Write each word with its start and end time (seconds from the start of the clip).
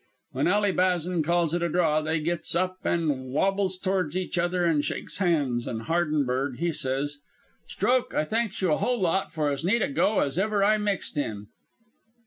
"When 0.31 0.47
Ally 0.47 0.71
Bazan 0.71 1.21
calls 1.21 1.53
it 1.53 1.61
a 1.61 1.69
draw, 1.69 2.01
they 2.01 2.19
gits 2.19 2.55
up 2.55 2.79
and 2.83 3.25
wobbles 3.27 3.77
toward 3.77 4.15
each 4.15 4.35
other 4.39 4.65
an' 4.65 4.81
shakes 4.81 5.17
hands, 5.19 5.67
and 5.67 5.83
Hardenberg 5.83 6.57
he 6.57 6.71
says: 6.71 7.17
"'Stroke, 7.67 8.11
I 8.15 8.23
thanks 8.23 8.63
you 8.63 8.71
a 8.71 8.77
whole 8.77 8.99
lot 8.99 9.31
for 9.31 9.51
as 9.51 9.63
neat 9.63 9.83
a 9.83 9.87
go 9.87 10.21
as 10.21 10.39
ever 10.39 10.63
I 10.63 10.79
mixed 10.79 11.17
in.' 11.17 11.49